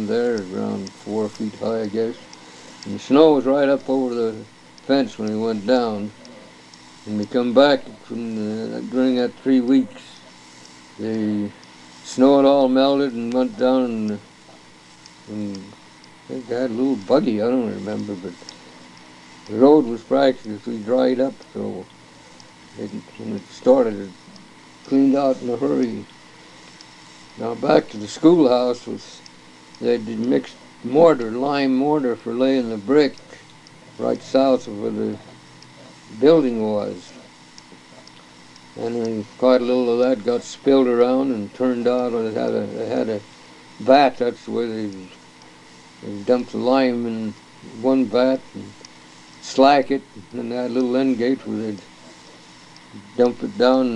there, 0.00 0.36
around 0.36 0.88
four 0.90 1.28
feet 1.28 1.54
high, 1.56 1.82
I 1.82 1.86
guess. 1.86 2.16
And 2.84 2.94
the 2.94 2.98
snow 2.98 3.34
was 3.34 3.46
right 3.46 3.68
up 3.68 3.88
over 3.88 4.14
the 4.14 4.44
fence 4.82 5.18
when 5.18 5.28
we 5.30 5.46
went 5.46 5.66
down. 5.66 6.10
And 7.06 7.18
we 7.18 7.26
come 7.26 7.52
back 7.52 7.80
from 8.04 8.36
the, 8.36 8.80
during 8.82 9.16
that 9.16 9.34
three 9.42 9.60
weeks. 9.60 10.02
The 10.98 11.50
snow 12.04 12.38
had 12.38 12.46
all 12.46 12.68
melted 12.68 13.12
and 13.12 13.32
went 13.32 13.58
down 13.58 13.84
and, 13.84 14.20
and 15.28 15.56
I 16.28 16.32
think 16.32 16.50
I 16.50 16.60
had 16.62 16.70
a 16.70 16.74
little 16.74 16.96
buggy, 16.96 17.40
I 17.42 17.46
don't 17.46 17.70
remember, 17.70 18.14
but 18.14 18.32
the 19.48 19.56
road 19.56 19.84
was 19.84 20.02
practically 20.02 20.78
dried 20.78 21.20
up, 21.20 21.34
so 21.52 21.84
it, 22.78 22.90
when 23.18 23.36
it 23.36 23.46
started, 23.50 24.00
it 24.00 24.10
cleaned 24.88 25.16
out 25.16 25.40
in 25.42 25.50
a 25.50 25.56
hurry. 25.56 26.04
Now 27.38 27.54
back 27.54 27.88
to 27.90 27.96
the 27.96 28.08
schoolhouse 28.08 28.86
was 28.86 29.20
they 29.82 29.98
did 29.98 30.20
mixed 30.20 30.56
mortar, 30.84 31.32
lime 31.32 31.74
mortar 31.74 32.14
for 32.14 32.32
laying 32.32 32.70
the 32.70 32.76
brick 32.76 33.16
right 33.98 34.22
south 34.22 34.68
of 34.68 34.80
where 34.80 34.90
the 34.92 35.18
building 36.20 36.62
was. 36.62 37.12
And 38.76 39.26
quite 39.38 39.60
a 39.60 39.64
little 39.64 39.92
of 39.92 39.98
that 39.98 40.24
got 40.24 40.44
spilled 40.44 40.86
around 40.86 41.32
and 41.32 41.52
turned 41.54 41.86
out. 41.88 42.14
It 42.14 42.34
had 42.34 42.50
a, 42.50 42.82
it 42.82 42.88
had 42.88 43.08
a 43.08 43.20
vat. 43.80 44.18
That's 44.18 44.48
where 44.48 44.68
they, 44.68 44.86
they 46.02 46.22
dumped 46.24 46.52
the 46.52 46.58
lime 46.58 47.04
in 47.06 47.34
one 47.80 48.06
vat 48.06 48.40
and 48.54 48.72
slack 49.42 49.90
it, 49.90 50.02
and 50.32 50.52
that 50.52 50.70
little 50.70 50.96
end 50.96 51.18
gate 51.18 51.44
where 51.46 51.58
they'd 51.58 51.82
dump 53.16 53.42
it 53.42 53.58
down 53.58 53.86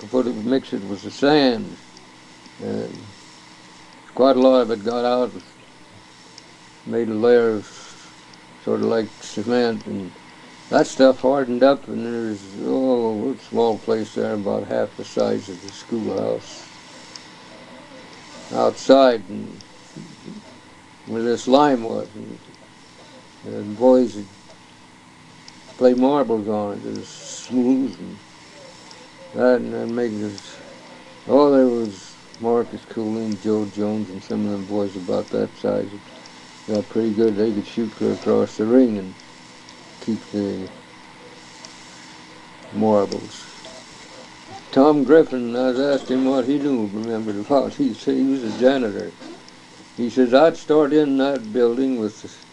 and 0.00 0.10
put 0.10 0.26
it, 0.26 0.34
mix 0.36 0.72
it 0.72 0.82
with 0.82 1.02
the 1.02 1.10
sand. 1.10 1.76
And 2.62 3.04
quite 4.14 4.36
a 4.36 4.40
lot 4.40 4.60
of 4.60 4.70
it 4.70 4.84
got 4.84 5.04
out, 5.04 5.32
made 6.86 7.08
a 7.08 7.14
layer 7.14 7.50
of 7.50 7.66
sort 8.64 8.80
of 8.80 8.86
like 8.86 9.08
cement, 9.20 9.86
and 9.86 10.12
that 10.70 10.86
stuff 10.86 11.20
hardened 11.20 11.62
up, 11.62 11.88
and 11.88 12.04
there's, 12.04 12.42
oh, 12.64 13.32
a 13.32 13.38
small 13.38 13.78
place 13.78 14.14
there, 14.14 14.34
about 14.34 14.66
half 14.68 14.96
the 14.96 15.04
size 15.04 15.48
of 15.48 15.60
the 15.62 15.68
schoolhouse. 15.68 16.68
Outside, 18.52 19.22
and 19.28 19.60
where 21.06 21.22
this 21.22 21.48
lime 21.48 21.82
was, 21.82 22.08
and, 22.14 22.38
and 23.46 23.78
boys 23.78 24.16
would 24.16 24.26
play 25.78 25.94
marbles 25.94 26.48
on 26.48 26.78
it, 26.78 26.84
was 26.84 27.08
smooth, 27.08 27.98
and 27.98 28.18
that, 29.34 29.56
and 29.56 29.72
that 29.72 29.88
made 29.88 30.12
this, 30.12 30.56
oh, 31.28 31.50
there 31.50 31.66
was 31.66 32.01
Marcus 32.42 32.84
Cooley, 32.88 33.36
Joe 33.40 33.64
Jones, 33.66 34.10
and 34.10 34.20
some 34.20 34.44
of 34.44 34.50
them 34.50 34.64
boys 34.64 34.96
about 34.96 35.30
that 35.30 35.56
size 35.56 35.90
got 36.68 36.88
pretty 36.88 37.10
good. 37.10 37.36
They 37.36 37.52
could 37.52 37.64
shoot 37.64 37.92
clear 37.92 38.14
across 38.14 38.56
the 38.56 38.66
ring 38.66 38.98
and 38.98 39.14
keep 40.00 40.18
the 40.32 40.68
marbles. 42.74 43.44
Tom 44.72 45.04
Griffin, 45.04 45.54
I 45.54 45.68
asked 45.92 46.10
him 46.10 46.24
what 46.24 46.48
he 46.48 46.58
knew, 46.58 46.88
remembered 46.92 47.36
about. 47.46 47.74
He 47.74 47.94
said 47.94 48.16
he 48.16 48.24
was 48.24 48.42
a 48.42 48.58
janitor. 48.58 49.12
He 49.96 50.10
says, 50.10 50.34
I'd 50.34 50.56
start 50.56 50.92
in 50.92 51.18
that 51.18 51.52
building 51.52 52.00
with 52.00 52.44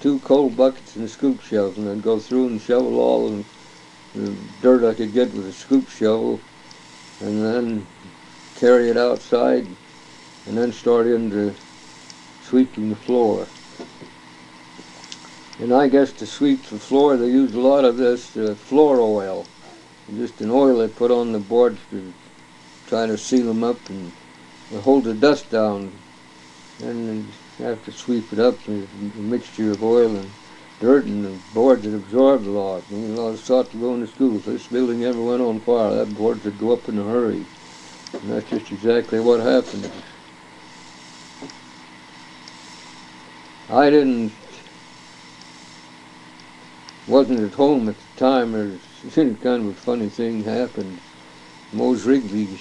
two 0.00 0.18
coal 0.20 0.48
buckets 0.48 0.96
and 0.96 1.04
a 1.04 1.08
scoop 1.08 1.42
shovel, 1.42 1.82
and 1.82 1.90
I'd 1.90 2.02
go 2.02 2.18
through 2.18 2.46
and 2.46 2.60
shovel 2.60 2.98
all 2.98 3.44
the 4.14 4.30
dirt 4.62 4.82
I 4.82 4.94
could 4.94 5.12
get 5.12 5.34
with 5.34 5.46
a 5.46 5.52
scoop 5.52 5.90
shovel, 5.90 6.40
and 7.20 7.44
then 7.44 7.86
carry 8.58 8.90
it 8.90 8.96
outside, 8.96 9.66
and 10.46 10.56
then 10.56 10.72
start 10.72 11.06
into 11.06 11.54
sweeping 12.42 12.90
the 12.90 12.96
floor. 12.96 13.46
And 15.58 15.72
I 15.72 15.88
guess 15.88 16.12
to 16.14 16.26
sweep 16.26 16.62
the 16.64 16.78
floor, 16.78 17.16
they 17.16 17.28
use 17.28 17.54
a 17.54 17.60
lot 17.60 17.84
of 17.84 17.96
this 17.96 18.36
uh, 18.36 18.54
floor 18.54 19.00
oil, 19.00 19.46
just 20.16 20.40
an 20.40 20.50
oil 20.50 20.78
they 20.78 20.88
put 20.88 21.10
on 21.10 21.32
the 21.32 21.38
boards 21.38 21.80
to 21.90 22.12
try 22.86 23.06
to 23.06 23.16
seal 23.16 23.46
them 23.46 23.64
up 23.64 23.88
and 23.88 24.12
hold 24.82 25.04
the 25.04 25.14
dust 25.14 25.50
down. 25.50 25.92
And 26.82 27.26
have 27.58 27.82
to 27.86 27.92
sweep 27.92 28.32
it 28.34 28.38
up, 28.38 28.66
with 28.68 28.88
a 28.92 29.18
mixture 29.18 29.70
of 29.70 29.82
oil 29.82 30.14
and 30.14 30.30
dirt 30.78 31.06
and 31.06 31.24
the 31.24 31.38
boards 31.54 31.84
that 31.84 31.94
absorbed 31.94 32.46
a 32.46 32.50
lot. 32.50 32.82
And 32.90 33.16
a 33.16 33.20
lot 33.20 33.30
of 33.30 33.40
thought 33.40 33.70
to 33.70 33.78
go 33.78 33.94
into 33.94 34.06
school. 34.06 34.36
If 34.36 34.44
this 34.44 34.66
building 34.66 35.04
ever 35.04 35.22
went 35.22 35.40
on 35.40 35.60
fire, 35.60 35.94
that 35.94 36.14
board 36.14 36.44
would 36.44 36.58
go 36.58 36.72
up 36.72 36.88
in 36.88 36.98
a 36.98 37.04
hurry. 37.04 37.46
And 38.12 38.30
that's 38.30 38.50
just 38.50 38.72
exactly 38.72 39.20
what 39.20 39.40
happened. 39.40 39.90
I 43.68 43.90
didn't, 43.90 44.32
wasn't 47.06 47.40
at 47.40 47.54
home 47.54 47.88
at 47.88 47.98
the 47.98 48.20
time. 48.20 48.52
There's 48.52 49.14
kind 49.14 49.44
of 49.44 49.66
a 49.66 49.74
funny 49.74 50.08
thing 50.08 50.44
happened. 50.44 51.00
Mose 51.72 52.04
Wrigley 52.04 52.58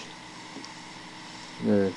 uh, 1.67 1.89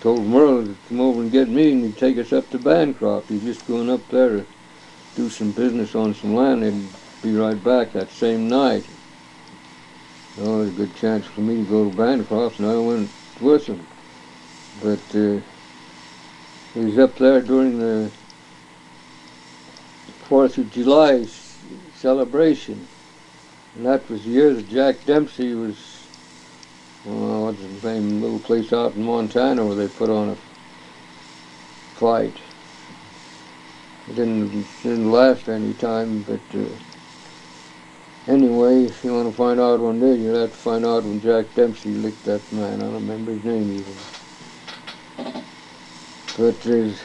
told 0.00 0.26
Merle 0.26 0.64
to 0.66 0.76
come 0.88 1.00
over 1.00 1.22
and 1.22 1.32
get 1.32 1.48
me 1.48 1.72
and 1.72 1.84
he'd 1.84 1.96
take 1.96 2.18
us 2.18 2.32
up 2.32 2.50
to 2.50 2.58
Bancroft. 2.58 3.30
He's 3.30 3.42
just 3.42 3.66
going 3.66 3.90
up 3.90 4.08
there 4.08 4.30
to 4.30 4.46
do 5.14 5.28
some 5.28 5.52
business 5.52 5.94
on 5.94 6.14
some 6.14 6.34
land. 6.34 6.64
He'd 6.64 6.94
be 7.22 7.34
right 7.34 7.62
back 7.62 7.92
that 7.92 8.10
same 8.10 8.48
night. 8.48 8.86
It 10.34 10.40
was 10.40 10.68
a 10.68 10.72
good 10.72 10.94
chance 10.94 11.26
for 11.26 11.42
me 11.42 11.56
to 11.56 11.62
go 11.62 11.90
to 11.90 11.94
Bancroft, 11.94 12.58
and 12.58 12.66
I 12.66 12.76
went 12.76 13.10
with 13.38 13.66
him. 13.66 13.86
But 14.80 15.14
uh, 15.14 15.40
he 16.72 16.80
was 16.80 16.98
up 16.98 17.18
there 17.18 17.42
during 17.42 17.78
the 17.78 18.10
Fourth 20.24 20.56
of 20.56 20.70
July 20.70 21.26
celebration, 21.94 22.88
and 23.74 23.84
that 23.84 24.08
was 24.08 24.24
the 24.24 24.30
year 24.30 24.54
that 24.54 24.68
Jack 24.68 25.04
Dempsey 25.04 25.52
was. 25.54 25.76
Well, 27.04 27.42
what's 27.44 27.60
the 27.60 27.68
name? 27.68 28.22
Little 28.22 28.38
place 28.38 28.72
out 28.72 28.94
in 28.94 29.04
Montana 29.04 29.66
where 29.66 29.76
they 29.76 29.88
put 29.88 30.08
on 30.08 30.30
a 30.30 30.36
fight. 31.94 32.38
It 34.08 34.14
didn't 34.14 34.66
didn't 34.82 35.10
last 35.10 35.50
any 35.50 35.74
time, 35.74 36.22
but. 36.22 36.58
Uh, 36.58 36.91
Anyway, 38.28 38.84
if 38.84 39.02
you 39.02 39.12
want 39.12 39.28
to 39.28 39.36
find 39.36 39.58
out 39.58 39.80
when 39.80 39.98
day, 39.98 40.14
you'll 40.14 40.40
have 40.40 40.52
to 40.52 40.56
find 40.56 40.86
out 40.86 41.02
when 41.02 41.20
Jack 41.20 41.52
Dempsey 41.56 41.90
licked 41.90 42.24
that 42.24 42.52
man. 42.52 42.80
I 42.80 42.84
don't 42.84 42.94
remember 42.94 43.32
his 43.32 43.42
name 43.42 43.72
even. 43.72 43.96
But 46.38 46.60
there's 46.60 47.02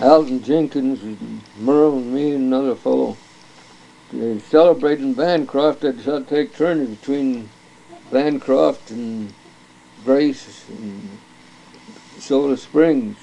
Alton 0.00 0.42
Jenkins, 0.42 1.04
and 1.04 1.40
Merle, 1.60 1.98
and 1.98 2.12
me, 2.12 2.32
and 2.32 2.52
another 2.52 2.74
fellow. 2.74 3.16
They're 4.12 4.40
celebrating 4.40 5.14
Bancroft. 5.14 5.82
They'd 5.82 6.02
to 6.02 6.24
take 6.24 6.56
turns 6.56 6.98
between 6.98 7.48
Bancroft 8.10 8.90
and 8.90 9.32
Grace 10.04 10.68
and 10.68 11.18
Soda 12.18 12.56
Springs. 12.56 13.16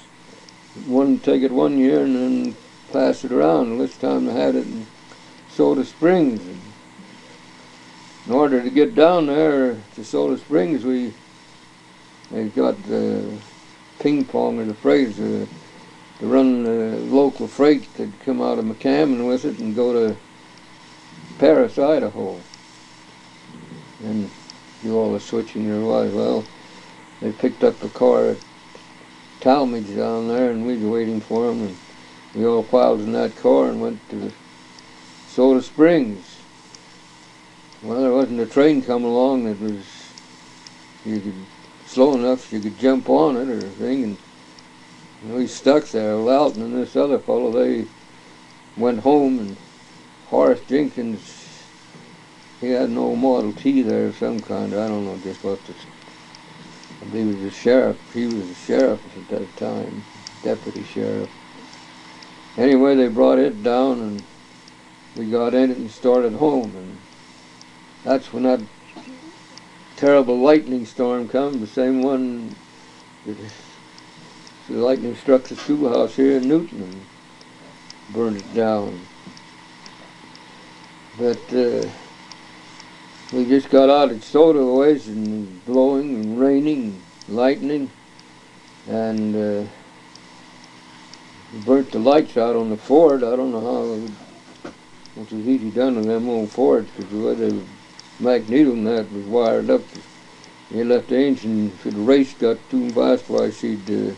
One 0.86 1.18
take 1.18 1.42
it 1.42 1.52
one 1.52 1.78
year 1.78 2.04
and 2.04 2.16
then 2.16 2.56
pass 2.90 3.22
it 3.22 3.32
around. 3.32 3.76
This 3.76 3.98
time 3.98 4.24
they 4.24 4.32
had 4.32 4.54
it 4.54 4.66
in 4.66 4.86
Soda 5.50 5.84
Springs. 5.84 6.40
And 8.28 8.34
in 8.34 8.40
order 8.42 8.62
to 8.62 8.68
get 8.68 8.94
down 8.94 9.24
there 9.24 9.74
to 9.94 10.04
Soda 10.04 10.36
Springs, 10.36 10.84
we 10.84 11.14
they 12.30 12.48
got 12.48 12.82
the 12.82 13.24
ping 14.00 14.26
pong 14.26 14.58
or 14.58 14.66
the 14.66 14.74
phrase 14.74 15.18
uh, 15.18 15.46
to 16.18 16.26
run 16.26 16.62
the 16.62 16.98
local 17.06 17.48
freight 17.48 17.94
that 17.94 18.20
come 18.26 18.42
out 18.42 18.58
of 18.58 18.66
McCammon 18.66 19.26
with 19.26 19.46
it 19.46 19.58
and 19.60 19.74
go 19.74 19.94
to 19.94 20.16
Paris, 21.38 21.78
Idaho, 21.78 22.38
and 24.04 24.30
do 24.82 24.94
all 24.94 25.14
the 25.14 25.20
switching 25.20 25.66
there 25.66 25.80
was. 25.80 26.12
Well, 26.12 26.44
they 27.22 27.32
picked 27.32 27.64
up 27.64 27.82
a 27.82 27.88
car 27.88 28.26
at 28.26 28.36
Talmadge 29.40 29.96
down 29.96 30.28
there, 30.28 30.50
and 30.50 30.66
we 30.66 30.76
were 30.76 30.90
waiting 30.90 31.22
for 31.22 31.46
them, 31.46 31.62
and 31.62 31.76
we 32.34 32.44
all 32.44 32.62
piled 32.62 33.00
in 33.00 33.12
that 33.12 33.36
car 33.36 33.70
and 33.70 33.80
went 33.80 34.06
to 34.10 34.30
Soda 35.28 35.62
Springs. 35.62 36.37
Well, 37.82 38.02
there 38.02 38.12
wasn't 38.12 38.40
a 38.40 38.46
train 38.46 38.82
coming 38.82 39.08
along 39.08 39.44
that 39.44 39.60
was 39.60 39.86
you 41.04 41.20
could 41.20 41.46
slow 41.86 42.14
enough 42.14 42.52
you 42.52 42.60
could 42.60 42.78
jump 42.78 43.08
on 43.08 43.36
it 43.36 43.48
or 43.48 43.60
thing, 43.70 44.04
and 44.04 44.18
you 45.22 45.28
know, 45.28 45.46
stuck 45.46 45.88
there. 45.90 46.14
Loughton 46.16 46.62
and 46.62 46.76
this 46.76 46.96
other 46.96 47.18
fellow, 47.20 47.52
they 47.52 47.86
went 48.76 49.00
home, 49.00 49.38
and 49.38 49.56
Horace 50.26 50.60
Jenkins, 50.68 51.22
he 52.60 52.70
had 52.70 52.88
an 52.90 52.98
old 52.98 53.18
Model 53.18 53.52
T 53.52 53.82
there 53.82 54.06
of 54.06 54.16
some 54.16 54.42
kind. 54.42 54.74
I 54.74 54.88
don't 54.88 55.06
know 55.06 55.16
just 55.18 55.44
what 55.44 55.64
the. 55.64 55.74
I 57.00 57.06
believe 57.06 57.26
he 57.28 57.44
was 57.44 57.54
a 57.54 57.56
sheriff. 57.56 57.98
He 58.12 58.26
was 58.26 58.50
a 58.50 58.54
sheriff 58.54 59.00
at 59.16 59.28
that 59.28 59.56
time, 59.56 60.04
deputy 60.42 60.82
sheriff. 60.82 61.30
Anyway, 62.56 62.96
they 62.96 63.08
brought 63.08 63.38
it 63.38 63.62
down, 63.62 64.00
and 64.00 64.24
we 65.16 65.26
got 65.30 65.54
in 65.54 65.70
it 65.70 65.78
and 65.78 65.90
started 65.90 66.34
home, 66.34 66.74
and 66.76 67.07
that's 68.04 68.32
when 68.32 68.44
that 68.44 68.60
terrible 69.96 70.38
lightning 70.38 70.86
storm 70.86 71.28
come, 71.28 71.60
the 71.60 71.66
same 71.66 72.02
one 72.02 72.54
that 73.26 73.36
the 74.68 74.74
lightning 74.74 75.16
struck 75.16 75.44
the 75.44 75.56
schoolhouse 75.56 76.14
here 76.14 76.36
in 76.36 76.48
Newton 76.48 76.82
and 76.82 77.06
burned 78.12 78.36
it 78.36 78.54
down. 78.54 79.00
But 81.18 81.52
uh, 81.52 81.88
we 83.32 83.44
just 83.44 83.70
got 83.70 83.90
out 83.90 84.10
at 84.10 84.18
Sodaways 84.18 85.08
and 85.08 85.64
blowing 85.64 86.14
and 86.14 86.40
raining, 86.40 87.02
and 87.26 87.36
lightning, 87.36 87.90
and 88.86 89.34
uh, 89.34 89.68
burnt 91.64 91.90
the 91.90 91.98
lights 91.98 92.36
out 92.36 92.54
on 92.54 92.70
the 92.70 92.76
Ford. 92.76 93.24
I 93.24 93.34
don't 93.34 93.50
know 93.50 93.60
how 93.60 94.70
it 95.20 95.32
was 95.32 95.46
easy 95.46 95.70
done 95.70 95.96
on 95.96 96.04
them 96.04 96.28
old 96.28 96.50
Fords 96.50 96.88
because 96.90 97.10
the 97.10 97.18
way 97.18 97.34
the 97.34 97.62
magneto 98.20 98.74
that 98.74 99.10
was 99.12 99.24
wired 99.26 99.70
up, 99.70 99.82
they 100.70 100.84
left 100.84 101.08
the 101.08 101.18
engine, 101.18 101.68
if 101.68 101.84
the 101.84 101.90
race 101.92 102.34
got 102.34 102.58
too 102.70 102.90
fast, 102.90 103.28
why 103.28 103.50
she'd 103.50 103.90
uh, 103.90 104.14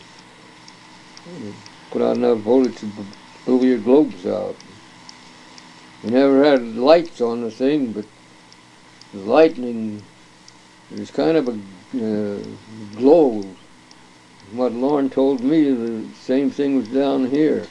put 1.91 2.01
out 2.01 2.17
enough 2.17 2.39
voltage 2.39 2.77
to 2.79 2.89
blow 3.45 3.61
your 3.63 3.77
globes 3.77 4.25
out. 4.25 4.55
We 6.03 6.09
never 6.09 6.43
had 6.43 6.75
lights 6.75 7.21
on 7.21 7.41
the 7.41 7.51
thing, 7.51 7.91
but 7.91 8.05
the 9.13 9.19
lightning 9.19 10.01
is 10.91 11.11
kind 11.11 11.37
of 11.37 11.47
a 11.47 11.51
uh, 11.51 12.43
glow. 12.97 13.43
What 14.51 14.73
Lauren 14.73 15.09
told 15.09 15.41
me, 15.41 15.71
the 15.71 16.05
same 16.15 16.49
thing 16.49 16.75
was 16.75 16.87
down 16.87 17.27
here. 17.27 17.67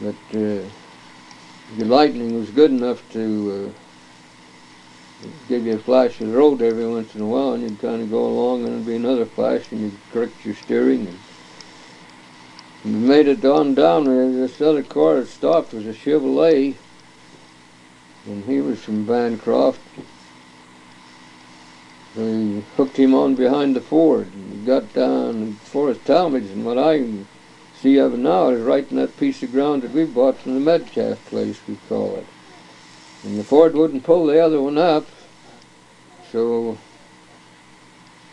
But 0.00 0.16
uh, 0.30 0.64
the 1.76 1.84
lightning 1.84 2.36
was 2.38 2.50
good 2.50 2.70
enough 2.70 3.08
to 3.12 3.70
uh, 3.70 3.83
give 5.48 5.66
you 5.66 5.74
a 5.74 5.78
flash 5.78 6.20
of 6.20 6.28
the 6.28 6.36
road 6.36 6.62
every 6.62 6.86
once 6.86 7.14
in 7.14 7.20
a 7.20 7.26
while, 7.26 7.52
and 7.52 7.62
you'd 7.62 7.80
kind 7.80 8.02
of 8.02 8.10
go 8.10 8.24
along, 8.24 8.64
and 8.64 8.74
there'd 8.74 8.86
be 8.86 8.96
another 8.96 9.26
flash, 9.26 9.70
and 9.70 9.80
you'd 9.80 9.98
correct 10.12 10.44
your 10.44 10.54
steering. 10.54 11.06
And, 11.06 11.18
we 12.84 12.90
made 12.90 13.28
it 13.28 13.44
on 13.44 13.74
down 13.74 14.04
there. 14.04 14.30
This 14.30 14.60
other 14.60 14.82
car 14.82 15.20
that 15.20 15.28
stopped 15.28 15.72
was 15.72 15.86
a 15.86 15.94
Chevrolet, 15.94 16.74
and 18.26 18.44
he 18.44 18.60
was 18.60 18.82
from 18.82 19.06
Bancroft. 19.06 19.80
We 22.14 22.62
hooked 22.76 22.96
him 22.96 23.14
on 23.14 23.34
behind 23.34 23.74
the 23.74 23.80
Ford, 23.80 24.28
and 24.34 24.52
he 24.52 24.66
got 24.66 24.92
down 24.92 25.54
Forest 25.54 26.04
Talmadge, 26.04 26.50
and 26.50 26.64
what 26.64 26.78
I 26.78 27.04
see 27.80 27.96
of 27.96 28.14
it 28.14 28.18
now 28.18 28.50
is 28.50 28.62
right 28.62 28.88
in 28.90 28.98
that 28.98 29.16
piece 29.16 29.42
of 29.42 29.50
ground 29.50 29.82
that 29.82 29.92
we 29.92 30.04
bought 30.04 30.38
from 30.38 30.54
the 30.54 30.60
Metcalf 30.60 31.24
place, 31.26 31.58
we 31.66 31.76
call 31.88 32.16
it. 32.16 32.26
And 33.24 33.38
the 33.38 33.44
Ford 33.44 33.74
wouldn't 33.74 34.04
pull 34.04 34.26
the 34.26 34.38
other 34.38 34.60
one 34.60 34.78
up, 34.78 35.06
so 36.34 36.76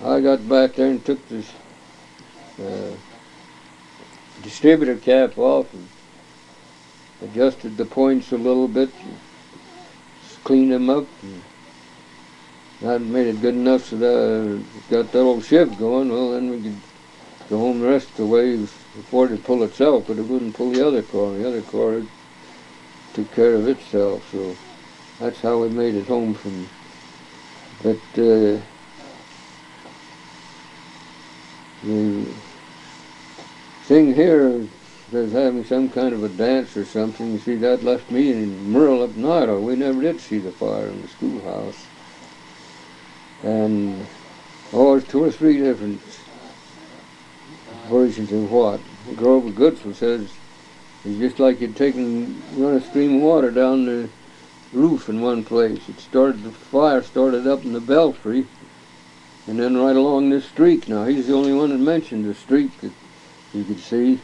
I 0.04 0.22
got 0.22 0.50
back 0.50 0.74
there 0.74 0.88
and 0.88 1.06
took 1.06 1.30
this 1.30 1.54
uh, 2.60 2.96
distributor 4.42 4.96
cap 4.96 5.38
off 5.38 5.72
and 5.72 5.88
adjusted 7.22 7.78
the 7.78 7.86
points 7.86 8.32
a 8.32 8.38
little 8.38 8.68
bit, 8.68 8.90
cleaned 10.44 10.72
them 10.72 10.90
up, 10.90 11.06
and 11.22 11.44
that 12.82 13.02
made 13.02 13.28
it 13.28 13.40
good 13.40 13.54
enough 13.54 13.86
so 13.86 13.98
that 13.98 14.64
I 14.66 14.92
got 14.92 15.12
that 15.12 15.20
old 15.20 15.44
Chev 15.44 15.78
going. 15.78 16.10
Well, 16.10 16.32
then 16.32 16.50
we 16.50 16.60
could 16.60 16.82
go 17.52 17.60
home 17.60 17.82
the 17.82 17.88
rest 17.88 18.10
of 18.10 18.18
the 18.18 18.26
way 18.26 18.56
before 18.56 19.32
it 19.32 19.44
pull 19.44 19.62
itself, 19.62 20.06
but 20.08 20.18
it 20.18 20.24
wouldn't 20.24 20.56
pull 20.56 20.72
the 20.72 20.88
other 20.88 21.04
car. 21.04 21.34
The 21.34 21.48
other 21.48 21.62
car 21.62 22.02
took 23.14 23.32
care 23.36 23.54
of 23.54 23.68
itself, 23.68 24.28
so 24.32 24.56
that's 25.20 25.42
how 25.42 25.60
we 25.60 25.70
made 25.70 25.94
it 25.94 26.08
home 26.08 26.34
from. 26.34 26.68
But 27.84 27.98
uh, 28.14 28.60
the 31.84 32.26
thing 33.86 34.14
here 34.14 34.68
is 35.12 35.32
having 35.32 35.66
some 35.66 35.90
kind 35.90 36.14
of 36.14 36.24
a 36.24 36.30
dance 36.30 36.78
or 36.78 36.86
something. 36.86 37.34
You 37.34 37.40
see, 37.40 37.56
that 37.56 37.84
left 37.84 38.12
me 38.12 38.32
in 38.32 38.72
Merle 38.72 39.02
up 39.02 39.18
Idaho. 39.18 39.60
We 39.60 39.76
never 39.76 40.02
did 40.02 40.22
see 40.22 40.38
the 40.38 40.52
fire 40.52 40.88
in 40.88 41.02
the 41.02 41.08
schoolhouse. 41.08 41.88
And, 43.44 44.06
oh, 44.72 44.92
there's 44.92 45.10
two 45.10 45.24
or 45.24 45.32
three 45.32 45.58
different 45.58 46.02
versions 47.90 48.32
of 48.32 48.52
what. 48.52 48.80
Grover 49.16 49.50
Goodson 49.50 49.96
says 49.96 50.32
it's 51.04 51.18
just 51.18 51.40
like 51.40 51.60
you'd 51.60 51.76
taken, 51.76 52.44
run 52.56 52.76
a 52.76 52.82
stream 52.82 53.16
of 53.16 53.22
water 53.24 53.50
down 53.50 53.86
the 53.86 54.10
roof 54.74 55.10
in 55.10 55.22
one 55.22 55.44
place. 55.44 55.90
It 55.90 56.00
started, 56.00 56.44
the 56.44 56.52
fire 56.52 57.02
started 57.02 57.48
up 57.48 57.64
in 57.64 57.74
the 57.74 57.80
belfry, 57.80 58.46
and 59.48 59.60
then 59.60 59.78
right 59.78 59.96
along 59.96 60.30
this 60.30 60.46
street. 60.46 60.88
Now, 60.88 61.06
he's 61.06 61.28
the 61.28 61.34
only 61.34 61.54
one 61.54 61.70
that 61.70 61.80
mentioned 61.80 62.26
the 62.26 62.34
street 62.34 62.78
that 62.82 62.94
you 63.54 63.64
could 63.64 63.80
see. 63.80 64.20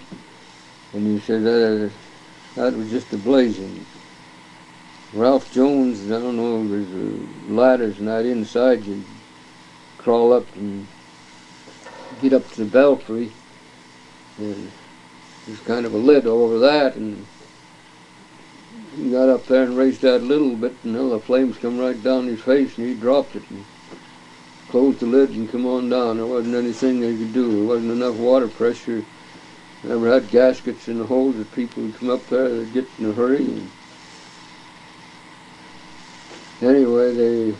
And 0.93 1.07
he 1.07 1.19
said 1.19 1.43
that, 1.43 1.91
uh, 1.91 2.61
that 2.61 2.73
was 2.73 2.89
just 2.89 3.13
a 3.13 3.17
blazing. 3.17 3.85
Ralph 5.13 5.51
Jones, 5.51 6.05
I 6.05 6.19
don't 6.19 6.37
know, 6.37 6.67
there's 6.67 7.49
ladders 7.49 7.99
and 7.99 8.07
that 8.07 8.25
inside. 8.25 8.85
You 8.85 9.03
crawl 9.97 10.33
up 10.33 10.55
and 10.55 10.87
get 12.21 12.33
up 12.33 12.49
to 12.51 12.63
the 12.63 12.65
belfry. 12.65 13.31
And 14.37 14.71
there's 15.45 15.59
kind 15.61 15.85
of 15.85 15.93
a 15.93 15.97
lid 15.97 16.25
over 16.25 16.59
that. 16.59 16.95
And 16.95 17.25
got 19.11 19.29
up 19.29 19.45
there 19.45 19.63
and 19.63 19.77
raised 19.77 20.01
that 20.01 20.21
a 20.21 20.25
little 20.25 20.55
bit, 20.55 20.75
and 20.83 20.95
then 20.95 21.09
the 21.09 21.19
flames 21.19 21.57
come 21.57 21.77
right 21.77 22.01
down 22.01 22.27
his 22.27 22.41
face, 22.41 22.77
and 22.77 22.87
he 22.87 22.93
dropped 22.93 23.35
it. 23.35 23.49
And 23.49 23.65
closed 24.69 24.99
the 24.99 25.05
lid 25.05 25.29
and 25.29 25.49
come 25.49 25.65
on 25.65 25.89
down. 25.89 26.17
There 26.17 26.25
wasn't 26.25 26.55
anything 26.55 26.99
they 26.99 27.15
could 27.15 27.33
do. 27.33 27.51
There 27.51 27.65
wasn't 27.65 27.91
enough 27.91 28.15
water 28.15 28.47
pressure 28.47 29.03
Never 29.83 30.11
had 30.11 30.29
gaskets 30.29 30.87
in 30.87 30.97
the 30.97 31.05
holes 31.05 31.37
that 31.37 31.51
people 31.53 31.83
would 31.83 31.97
come 31.97 32.09
up 32.09 32.25
there, 32.27 32.49
they'd 32.49 32.73
get 32.73 32.89
in 32.97 33.09
a 33.09 33.13
hurry. 33.13 33.45
And 33.45 33.71
anyway, 36.61 37.13
they 37.13 37.55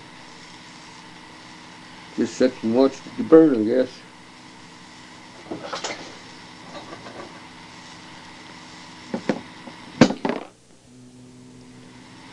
just 2.16 2.36
sat 2.36 2.52
and 2.64 2.76
watched 2.76 3.02
it 3.06 3.30
burn, 3.30 3.62
I 3.62 3.64
guess. 3.64 3.90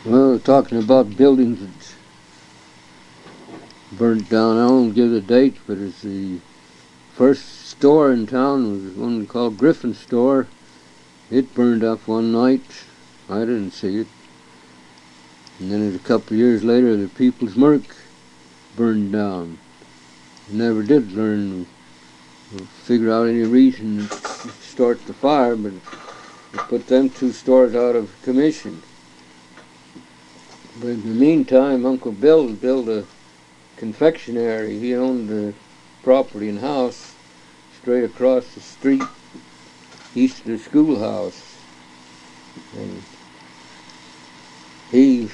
Well, 0.03 0.34
talking 0.45 0.77
about 0.77 1.17
buildings 1.17 1.59
that 1.59 1.95
burnt 3.97 4.29
down, 4.29 4.57
I 4.57 4.67
won't 4.67 4.93
give 4.93 5.09
the 5.09 5.19
date, 5.19 5.57
but 5.65 5.79
it's 5.79 6.03
the 6.03 6.39
first 7.15 7.65
store 7.65 8.11
in 8.11 8.27
town 8.27 8.71
was 8.71 8.93
one 8.93 9.25
called 9.25 9.57
Griffin 9.57 9.95
Store. 9.95 10.47
It 11.31 11.55
burned 11.55 11.83
up 11.83 12.07
one 12.07 12.31
night. 12.31 12.85
I 13.27 13.39
didn't 13.39 13.71
see 13.71 14.01
it. 14.01 14.07
And 15.59 15.71
then 15.71 15.95
a 15.95 15.99
couple 15.99 16.33
of 16.33 16.39
years 16.39 16.63
later, 16.63 16.95
the 16.95 17.07
People's 17.07 17.55
Merc 17.55 17.95
burned 18.75 19.13
down. 19.13 19.57
Never 20.47 20.83
did 20.83 21.13
learn, 21.13 21.65
figure 22.83 23.11
out 23.11 23.27
any 23.27 23.41
reason 23.41 24.07
to 24.07 24.49
start 24.61 25.03
the 25.07 25.13
fire, 25.13 25.55
but 25.55 25.73
it 25.73 26.59
put 26.69 26.85
them 26.85 27.09
two 27.09 27.31
stores 27.31 27.73
out 27.73 27.95
of 27.95 28.11
commission. 28.21 28.83
But 30.77 30.89
in 30.89 31.01
the 31.03 31.15
meantime, 31.15 31.85
Uncle 31.85 32.11
Bill 32.11 32.49
built 32.49 32.89
a 32.89 33.05
confectionery. 33.77 34.77
He 34.77 34.93
owned 34.93 35.29
the 35.29 35.53
property 36.03 36.49
and 36.49 36.59
house 36.59 37.15
straight 37.81 38.03
across 38.03 38.53
the 38.53 38.59
street 38.59 39.03
east 40.15 40.41
of 40.41 40.47
the 40.47 40.57
schoolhouse. 40.57 41.55
And 42.75 43.03
he 44.91 45.29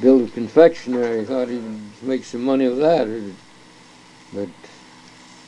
built 0.00 0.30
a 0.30 0.32
confectionery, 0.32 1.24
thought 1.26 1.48
he'd 1.48 2.02
make 2.02 2.24
some 2.24 2.44
money 2.44 2.66
with 2.66 2.78
that. 2.78 3.34
But 4.32 4.48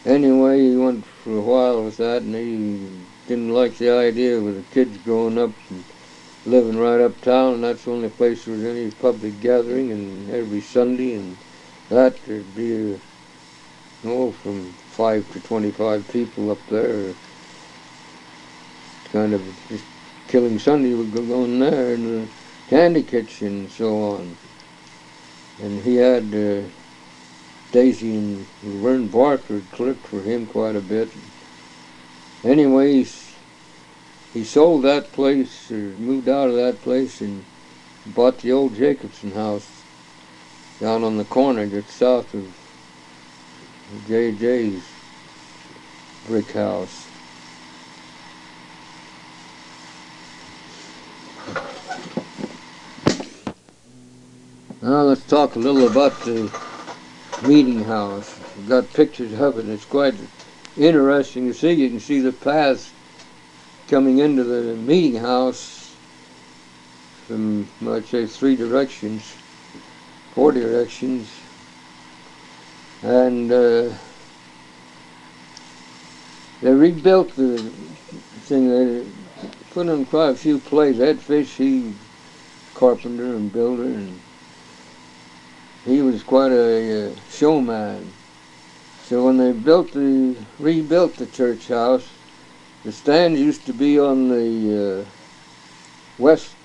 anyway, 0.05 0.61
he 0.61 0.77
went 0.77 1.07
for 1.07 1.39
a 1.39 1.41
while 1.41 1.83
with 1.83 1.97
that 1.97 2.23
and 2.23 2.35
he 2.35 2.89
didn't 3.27 3.55
like 3.55 3.79
the 3.79 3.91
idea 3.91 4.41
with 4.41 4.57
the 4.57 4.75
kids 4.75 4.99
growing 4.99 5.39
up 5.39 5.53
and 5.71 5.85
living 6.45 6.79
right 6.79 7.01
uptown 7.01 7.55
and 7.55 7.65
that's 7.65 7.85
the 7.85 7.91
only 7.91 8.09
place 8.09 8.45
there 8.45 8.55
was 8.55 8.65
any 8.65 8.91
public 8.91 9.41
gathering 9.41 9.93
and 9.93 10.31
every 10.31 10.61
Sunday 10.61 11.15
and 11.15 11.37
that 11.89 12.17
there'd 12.25 12.55
be 12.55 12.95
a 12.95 12.99
oh, 14.05 14.33
from 14.33 14.73
five 14.73 15.31
to 15.33 15.41
25 15.41 16.09
people 16.13 16.51
up 16.51 16.59
there. 16.69 17.15
Kind 19.13 19.35
of 19.35 19.43
just 19.69 19.85
killing 20.29 20.59
Sunday 20.59 20.95
would 20.95 21.13
go 21.13 21.43
on 21.43 21.59
there 21.59 21.95
and 21.95 22.07
the 22.07 22.29
candy 22.69 23.03
kitchen 23.03 23.49
and 23.49 23.71
so 23.71 24.15
on. 24.15 24.37
And 25.61 25.83
he 25.83 25.97
had 25.97 26.35
uh, 26.35 26.67
Daisy 27.73 28.17
and 28.17 28.47
Vern 28.63 29.09
Barker 29.09 29.63
clipped 29.73 30.07
for 30.07 30.23
him 30.23 30.47
quite 30.47 30.77
a 30.77 30.81
bit. 30.81 31.11
Anyways, 32.43 33.22
he 34.33 34.45
sold 34.45 34.83
that 34.85 35.13
place, 35.13 35.71
or 35.71 35.75
moved 35.75 36.29
out 36.29 36.49
of 36.49 36.57
that 36.57 36.81
place, 36.83 37.21
and 37.21 37.45
bought 38.07 38.39
the 38.39 38.53
old 38.53 38.75
Jacobson 38.75 39.33
house 39.33 39.83
down 40.81 41.05
on 41.05 41.19
the 41.19 41.25
corner 41.25 41.67
just 41.67 41.91
south 41.91 42.35
of 42.35 42.53
JJ's. 44.09 44.83
brick 46.27 46.51
house. 46.53 47.07
Now 54.81 55.03
let's 55.03 55.23
talk 55.25 55.55
a 55.55 55.59
little 55.59 55.87
about 55.87 56.19
the 56.25 56.51
meeting 57.47 57.85
house. 57.85 58.41
We've 58.57 58.69
got 58.69 58.93
pictures 58.93 59.33
of 59.39 59.59
it 59.59 59.65
and 59.65 59.73
it's 59.73 59.85
quite 59.85 60.15
interesting 60.77 61.47
to 61.47 61.55
see. 61.55 61.73
You 61.73 61.91
can 61.91 62.01
see 62.01 62.21
the 62.21 62.33
paths 62.33 62.93
coming 63.93 64.21
into 64.21 64.43
the 64.43 64.75
meeting 64.75 65.21
house 65.21 65.95
from, 67.27 67.69
I'd 67.87 68.07
say, 68.07 68.25
three 68.25 68.57
directions, 68.57 69.37
four 70.33 70.51
directions. 70.51 71.31
And 73.03 73.53
uh, 73.53 73.91
they 76.63 76.73
rebuilt 76.73 77.37
the 77.37 77.59
thing. 78.47 78.71
They 78.71 79.07
put 79.73 79.89
in 79.89 80.07
quite 80.07 80.31
a 80.31 80.37
few 80.37 80.59
plays. 80.59 80.99
Ed 80.99 81.21
Fish, 81.21 81.57
he 81.57 81.93
carpenter 82.73 83.37
and 83.37 83.53
builder, 83.53 83.83
and 83.83 84.19
he 85.85 86.01
was 86.01 86.23
quite 86.23 86.51
a 86.51 87.11
uh, 87.11 87.15
showman. 87.31 88.11
So 89.05 89.27
when 89.27 89.37
they 89.37 89.53
built 89.53 89.93
the 89.93 90.35
rebuilt 90.59 91.17
the 91.17 91.27
church 91.27 91.69
house, 91.69 92.09
the 92.85 92.93
stand 92.93 93.39
used 93.39 93.65
to 93.67 93.73
be 93.73 93.99
on 93.99 94.29
the 94.29 95.07
uh, 95.07 95.11
west 96.19 96.57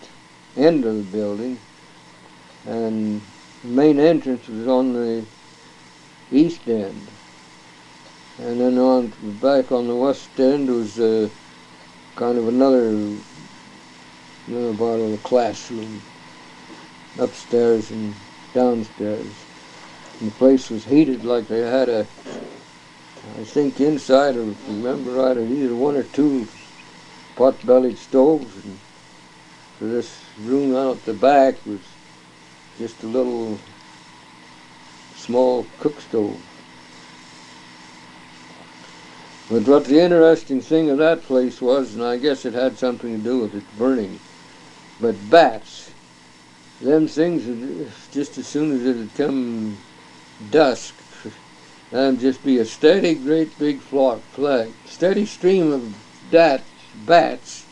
end 0.55 0.83
of 0.85 0.95
the 0.95 1.03
building, 1.03 1.59
and 2.65 3.21
the 3.61 3.67
main 3.67 3.99
entrance 3.99 4.47
was 4.47 4.67
on 4.67 4.93
the 4.93 5.25
east 6.31 6.67
end. 6.67 7.07
And 8.39 8.59
then 8.61 8.77
on 8.77 9.13
back 9.39 9.71
on 9.71 9.87
the 9.87 9.95
west 9.95 10.39
end 10.39 10.69
was 10.69 10.99
uh, 10.99 11.29
kind 12.15 12.37
of 12.37 12.47
another, 12.47 12.89
another 14.47 14.73
part 14.73 14.99
of 14.99 15.11
the 15.11 15.17
classroom, 15.17 16.01
upstairs 17.19 17.91
and 17.91 18.15
downstairs. 18.53 19.45
And 20.19 20.31
the 20.31 20.35
place 20.35 20.69
was 20.69 20.85
heated 20.85 21.23
like 21.23 21.47
they 21.47 21.61
had 21.61 21.89
a, 21.89 22.07
I 23.35 23.43
think 23.43 23.79
inside, 23.79 24.35
you 24.35 24.55
remember 24.67 25.11
right, 25.11 25.37
either 25.37 25.75
one 25.75 25.95
or 25.95 26.03
two 26.03 26.47
pot-bellied 27.35 27.97
stoves. 27.97 28.55
And 28.63 28.79
for 29.77 29.85
this 29.85 30.23
room 30.39 30.75
out 30.75 31.05
the 31.05 31.13
back 31.13 31.55
was 31.65 31.81
just 32.77 33.03
a 33.03 33.07
little 33.07 33.59
small 35.15 35.67
cook 35.79 35.99
stove. 36.01 36.39
But 39.49 39.63
what 39.63 39.85
the 39.85 39.99
interesting 39.99 40.59
thing 40.59 40.89
of 40.89 40.97
that 40.97 41.23
place 41.23 41.61
was, 41.61 41.95
and 41.95 42.03
I 42.03 42.17
guess 42.17 42.43
it 42.43 42.53
had 42.53 42.77
something 42.77 43.17
to 43.17 43.23
do 43.23 43.39
with 43.39 43.55
it 43.55 43.77
burning, 43.77 44.19
but 44.99 45.29
bats 45.29 45.91
them 46.81 47.07
things, 47.07 47.45
just 48.11 48.37
as 48.37 48.45
soon 48.45 48.71
as 48.73 48.85
it 48.85 48.97
had 48.97 49.13
come 49.15 49.77
dusk, 50.51 50.93
there'd 51.91 52.19
just 52.19 52.43
be 52.43 52.57
a 52.59 52.65
steady, 52.65 53.15
great 53.15 53.57
big 53.57 53.79
flock, 53.79 54.19
flag, 54.21 54.71
steady 54.85 55.25
stream 55.25 55.71
of 55.71 55.95
dat, 56.31 56.63
bats 57.05 57.65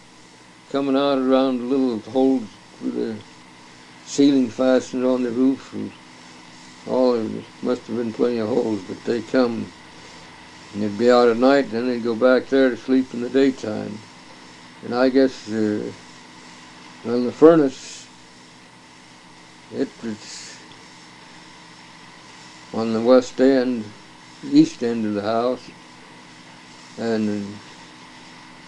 coming 0.72 0.96
out 0.96 1.18
around 1.18 1.60
the 1.60 1.66
little 1.66 2.00
holes 2.12 2.48
for 2.80 2.88
the 2.88 3.16
ceiling 4.06 4.50
fastened 4.50 5.06
on 5.06 5.24
the 5.24 5.32
roof. 5.32 5.74
And 5.74 5.92
all 6.88 7.14
there 7.14 7.44
must 7.62 7.88
have 7.88 7.98
been 7.98 8.14
plenty 8.14 8.38
of 8.38 8.50
holes, 8.50 8.82
but 8.84 9.04
they 9.06 9.22
come 9.22 9.66
and 10.74 10.84
they'd 10.84 10.98
be 10.98 11.10
out 11.10 11.30
at 11.30 11.38
night, 11.38 11.66
and 11.66 11.72
then 11.72 11.88
they'd 11.88 12.04
go 12.04 12.16
back 12.16 12.48
there 12.48 12.70
to 12.70 12.78
sleep 12.78 13.14
in 13.14 13.22
the 13.22 13.30
daytime. 13.30 13.98
And 14.84 14.94
I 14.94 15.10
guess, 15.10 15.50
uh, 15.50 15.92
well, 17.06 17.24
the 17.24 17.32
furnace 17.32 18.08
it 19.74 19.88
was 20.04 20.60
on 22.74 22.94
the 22.94 23.02
west 23.02 23.40
end, 23.40 23.86
east 24.54 24.84
end 24.84 25.06
of 25.06 25.14
the 25.14 25.22
house, 25.22 25.70
and 26.98 27.58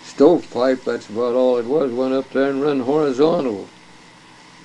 stovepipe, 0.04 0.84
that's 0.84 1.10
about 1.10 1.36
all 1.36 1.58
it 1.58 1.66
was, 1.66 1.92
went 1.92 2.14
up 2.14 2.32
there 2.32 2.50
and 2.50 2.62
run 2.62 2.80
horizontal. 2.82 3.68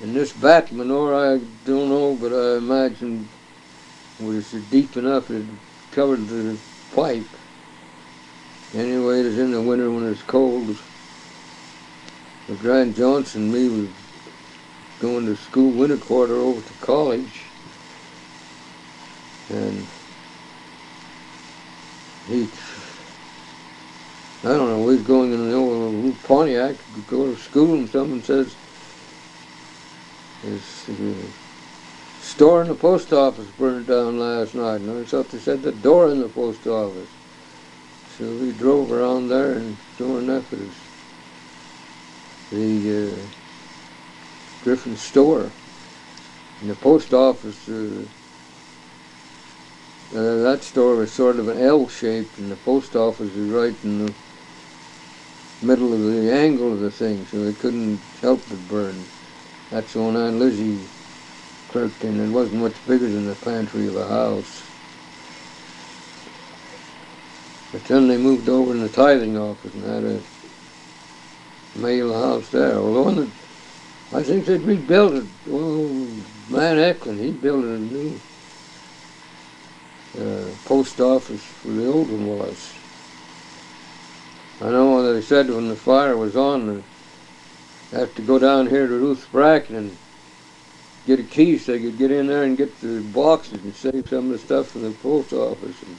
And 0.01 0.17
this 0.17 0.33
bat 0.33 0.73
manure, 0.73 1.15
I 1.15 1.39
don't 1.65 1.89
know, 1.89 2.15
but 2.15 2.33
I 2.33 2.57
imagine 2.57 3.29
was 4.19 4.53
deep 4.71 4.97
enough 4.97 5.31
it 5.31 5.45
covered 5.91 6.29
the 6.29 6.57
pipe. 6.95 7.29
Anyway, 8.75 9.21
it 9.21 9.25
was 9.25 9.39
in 9.39 9.53
the 9.53 9.61
winter 9.61 9.91
when 9.91 10.11
it's 10.11 10.23
cold. 10.23 10.79
The 12.49 12.55
Grant 12.55 12.97
Johnson, 12.97 13.43
and 13.43 13.53
me, 13.53 13.69
was 13.69 13.89
going 14.99 15.27
to 15.27 15.37
school 15.37 15.71
winter 15.71 15.97
quarter 15.97 16.39
over 16.39 16.63
to 16.63 16.73
college 16.75 17.43
and 19.49 19.87
he 22.33 22.49
I 24.45 24.49
don't 24.49 24.69
know, 24.69 24.89
he's 24.89 25.03
going 25.03 25.33
in 25.33 25.49
the 25.49 25.55
old 25.55 26.21
Pontiac 26.25 26.75
go 27.07 27.33
to 27.33 27.41
school 27.41 27.75
and 27.75 27.89
someone 27.89 28.23
says 28.23 28.57
uh, 30.45 31.29
store 32.21 32.63
in 32.63 32.69
the 32.69 32.75
post 32.75 33.13
office 33.13 33.47
burned 33.59 33.87
down 33.87 34.19
last 34.19 34.55
night 34.55 34.81
and 34.81 34.99
I 34.99 35.05
thought 35.05 35.29
they 35.29 35.39
said 35.39 35.63
the 35.63 35.71
door 35.73 36.09
in 36.09 36.21
the 36.21 36.29
post 36.29 36.67
office. 36.67 37.09
So 38.19 38.25
we 38.25 38.51
drove 38.53 38.91
around 38.91 39.29
there 39.29 39.53
and 39.53 39.77
sure 39.97 40.19
enough 40.19 40.53
it 40.53 40.59
was 40.59 40.93
the 42.51 43.13
uh, 43.13 44.65
Griffin 44.65 44.97
store. 44.97 45.51
And 46.61 46.71
the 46.71 46.75
post 46.77 47.15
office, 47.15 47.69
uh, 47.69 48.05
uh, 50.15 50.37
that 50.43 50.63
store 50.63 50.97
was 50.97 51.13
sort 51.13 51.39
of 51.39 51.49
an 51.49 51.59
L 51.59 51.89
shaped 51.89 52.39
and 52.39 52.51
the 52.51 52.57
post 52.57 52.95
office 52.95 53.35
was 53.35 53.49
right 53.49 53.75
in 53.83 54.07
the 54.07 54.15
middle 55.63 55.95
of 55.95 56.03
the 56.03 56.31
angle 56.33 56.73
of 56.73 56.81
the 56.81 56.91
thing, 56.91 57.27
so 57.27 57.45
it 57.45 57.59
couldn't 57.59 58.01
help 58.21 58.45
but 58.49 58.69
burn. 58.69 59.07
That's 59.71 59.95
when 59.95 60.17
Aunt 60.17 60.39
Lizzie 60.39 60.87
clerked 61.69 62.05
in. 62.05 62.21
It 62.21 62.29
wasn't 62.29 62.61
much 62.61 62.85
bigger 62.87 63.09
than 63.09 63.27
the 63.27 63.35
pantry 63.37 63.87
of 63.87 63.97
a 63.97 64.07
house. 64.07 64.65
But 67.73 67.85
then 67.85 68.09
they 68.09 68.19
moved 68.19 68.51
over 68.51 68.73
in 68.73 68.83
the 68.83 68.91
tithing 68.91 69.39
office 69.39 69.73
and 69.73 69.85
had 69.85 70.05
a 70.05 70.23
mail 71.79 72.13
house 72.13 72.51
there. 72.51 72.79
Well, 72.83 73.15
the 73.15 73.31
I 74.13 74.23
think 74.23 74.45
they'd 74.45 74.61
rebuilt 74.61 75.15
it. 75.15 75.25
Oh, 75.49 76.23
Man 76.49 76.79
Eklund, 76.79 77.19
he 77.19 77.31
built 77.31 77.65
a 77.65 77.79
new 77.79 78.21
uh, 80.19 80.45
post 80.65 81.01
office 81.01 81.43
where 81.65 81.77
the 81.77 81.87
old 81.87 82.09
one 82.11 82.39
was. 82.39 82.75
I 84.61 84.71
know 84.71 85.13
they 85.13 85.23
said 85.23 85.51
when 85.51 85.69
the 85.69 85.77
fire 85.77 86.17
was 86.17 86.37
on, 86.37 86.85
they 87.91 87.99
have 87.99 88.15
to 88.15 88.23
go 88.23 88.39
down 88.39 88.69
here 88.69 88.87
to 88.87 88.95
Ruth 88.95 89.29
Bracken 89.33 89.77
and 89.77 89.97
get 91.07 91.19
a 91.19 91.25
key 91.25 91.59
so 91.59 91.73
they 91.73 91.81
could 91.81 91.99
get 91.99 92.11
in 92.11 92.29
there 92.29 92.45
and 92.45 92.57
get 92.57 92.81
the 92.81 93.01
boxes 93.01 93.63
and 93.65 93.75
save 93.75 94.09
some 94.09 94.27
of 94.27 94.33
the 94.33 94.39
stuff 94.39 94.69
from 94.69 94.83
the 94.83 94.91
post 94.91 95.33
office. 95.33 95.83
And 95.83 95.99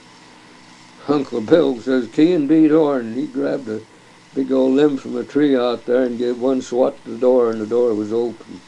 Uncle 1.08 1.42
Bill 1.42 1.80
says, 1.82 2.08
key 2.08 2.34
and 2.34 2.48
beat 2.48 2.72
horn, 2.72 3.08
and 3.08 3.18
he 3.18 3.28
grabbed 3.28 3.68
a 3.68 3.82
big 4.34 4.52
old 4.52 4.76
limb 4.76 4.98
from 4.98 5.18
a 5.18 5.24
tree 5.24 5.58
out 5.58 5.86
there 5.86 6.04
and 6.04 6.18
gave 6.18 6.40
one 6.40 6.62
swat 6.62 7.04
to 7.04 7.12
the 7.12 7.18
door 7.18 7.52
and 7.52 7.60
the 7.60 7.66
door 7.66 7.94
was 7.94 8.14
open. 8.14 8.62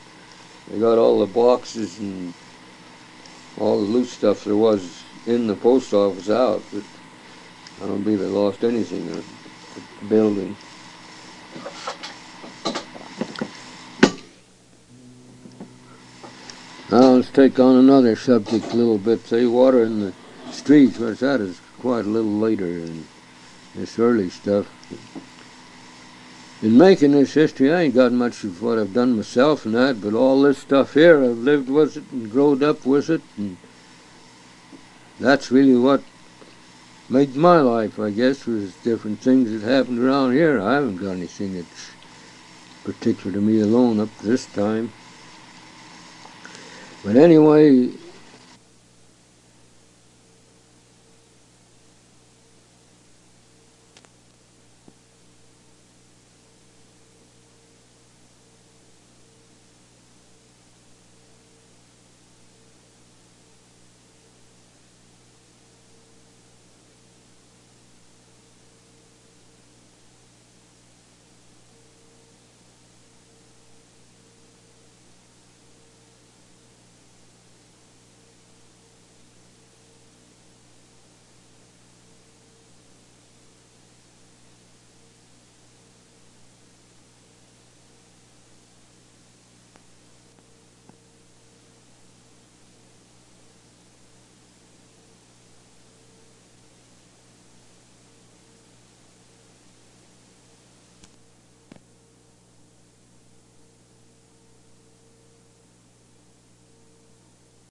They 0.69 0.79
got 0.79 0.97
all 0.97 1.19
the 1.19 1.27
boxes 1.27 1.99
and 1.99 2.33
all 3.57 3.79
the 3.79 3.91
loose 3.91 4.11
stuff 4.11 4.43
there 4.43 4.57
was 4.57 5.04
in 5.25 5.47
the 5.47 5.55
post 5.55 5.93
office 5.93 6.29
out, 6.29 6.61
but 6.73 6.83
I 7.81 7.87
don't 7.87 8.03
believe 8.03 8.19
they 8.19 8.25
lost 8.25 8.63
anything 8.63 9.07
in 9.07 9.15
the 9.15 10.05
building. 10.07 10.55
Now 16.91 17.15
let's 17.15 17.29
take 17.29 17.59
on 17.59 17.75
another 17.75 18.15
subject 18.15 18.71
a 18.71 18.75
little 18.75 18.97
bit, 18.97 19.25
say 19.25 19.45
water 19.45 19.83
in 19.83 19.99
the 19.99 20.13
streets, 20.51 20.99
which 20.99 21.19
that 21.19 21.41
is 21.41 21.59
quite 21.79 22.05
a 22.05 22.09
little 22.09 22.37
later 22.37 22.67
in 22.67 23.05
this 23.73 23.99
early 23.99 24.29
stuff 24.29 24.67
in 26.61 26.77
making 26.77 27.11
this 27.11 27.33
history, 27.33 27.71
I 27.71 27.81
ain't 27.81 27.95
got 27.95 28.11
much 28.11 28.43
of 28.43 28.61
what 28.61 28.79
I've 28.79 28.93
done 28.93 29.17
myself 29.17 29.65
and 29.65 29.75
that, 29.75 30.01
but 30.01 30.13
all 30.13 30.41
this 30.41 30.57
stuff 30.57 30.93
here, 30.93 31.23
I've 31.23 31.37
lived 31.37 31.69
with 31.69 31.97
it 31.97 32.03
and 32.11 32.31
growed 32.31 32.63
up 32.63 32.85
with 32.85 33.09
it, 33.09 33.21
and 33.37 33.57
that's 35.19 35.51
really 35.51 35.75
what 35.75 36.03
made 37.09 37.35
my 37.35 37.61
life, 37.61 37.99
I 37.99 38.09
guess, 38.09 38.45
was 38.45 38.75
different 38.75 39.21
things 39.21 39.51
that 39.51 39.67
happened 39.67 39.99
around 39.99 40.33
here. 40.33 40.61
I 40.61 40.75
haven't 40.75 40.97
got 40.97 41.11
anything 41.11 41.55
that's 41.55 41.91
particular 42.83 43.31
to 43.33 43.41
me 43.41 43.59
alone 43.59 43.99
up 43.99 44.15
to 44.19 44.25
this 44.25 44.45
time. 44.47 44.91
But 47.03 47.15
anyway, 47.15 47.91